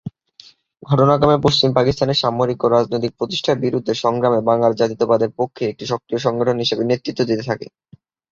ঘটনাক্রমে 0.83 1.37
পশ্চিম 1.41 1.69
পাকিস্তানের 1.73 2.21
সামরিক 2.21 2.59
ও 2.61 2.67
রাজনৈতিক 2.69 3.11
প্রতিষ্ঠার 3.19 3.61
বিরুদ্ধে 3.65 3.93
সংগ্রামে 4.03 4.39
বাঙ্গালী 4.47 4.75
জাতীয়তাবাদের 4.77 5.31
পক্ষে 5.39 5.63
একটি 5.67 5.83
সক্রিয় 5.91 6.21
সংগঠন 6.21 6.57
হিসাবে 6.63 6.83
নেতৃত্বে 6.85 7.27
দিতে 7.29 7.43
থাকে। 7.49 7.67